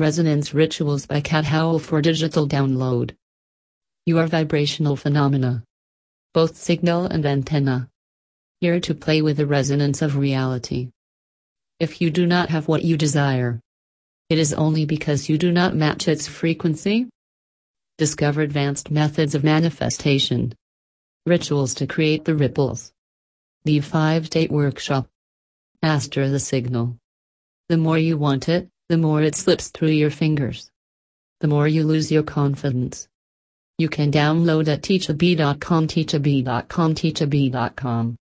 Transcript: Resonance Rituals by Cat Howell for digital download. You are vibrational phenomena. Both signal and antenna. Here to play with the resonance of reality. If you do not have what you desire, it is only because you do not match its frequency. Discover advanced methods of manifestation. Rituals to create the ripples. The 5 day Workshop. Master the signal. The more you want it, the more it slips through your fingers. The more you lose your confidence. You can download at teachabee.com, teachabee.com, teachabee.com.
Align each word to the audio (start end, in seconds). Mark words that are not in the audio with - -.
Resonance 0.00 0.54
Rituals 0.54 1.04
by 1.04 1.20
Cat 1.20 1.44
Howell 1.44 1.78
for 1.78 2.00
digital 2.00 2.48
download. 2.48 3.14
You 4.06 4.18
are 4.18 4.26
vibrational 4.26 4.96
phenomena. 4.96 5.62
Both 6.32 6.56
signal 6.56 7.04
and 7.04 7.26
antenna. 7.26 7.90
Here 8.62 8.80
to 8.80 8.94
play 8.94 9.20
with 9.20 9.36
the 9.36 9.44
resonance 9.44 10.00
of 10.00 10.16
reality. 10.16 10.88
If 11.78 12.00
you 12.00 12.08
do 12.10 12.26
not 12.26 12.48
have 12.48 12.66
what 12.66 12.82
you 12.82 12.96
desire, 12.96 13.60
it 14.30 14.38
is 14.38 14.54
only 14.54 14.86
because 14.86 15.28
you 15.28 15.36
do 15.36 15.52
not 15.52 15.76
match 15.76 16.08
its 16.08 16.26
frequency. 16.26 17.10
Discover 17.98 18.40
advanced 18.40 18.90
methods 18.90 19.34
of 19.34 19.44
manifestation. 19.44 20.54
Rituals 21.26 21.74
to 21.74 21.86
create 21.86 22.24
the 22.24 22.34
ripples. 22.34 22.90
The 23.64 23.80
5 23.80 24.30
day 24.30 24.46
Workshop. 24.46 25.08
Master 25.82 26.30
the 26.30 26.40
signal. 26.40 26.96
The 27.68 27.76
more 27.76 27.98
you 27.98 28.16
want 28.16 28.48
it, 28.48 28.70
the 28.90 28.98
more 28.98 29.22
it 29.22 29.36
slips 29.36 29.68
through 29.68 29.90
your 29.90 30.10
fingers. 30.10 30.68
The 31.38 31.46
more 31.46 31.68
you 31.68 31.84
lose 31.84 32.10
your 32.10 32.24
confidence. 32.24 33.06
You 33.78 33.88
can 33.88 34.10
download 34.10 34.66
at 34.66 34.82
teachabee.com, 34.82 35.86
teachabee.com, 35.86 36.94
teachabee.com. 36.96 38.18